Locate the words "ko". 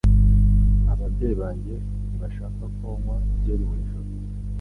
2.77-2.87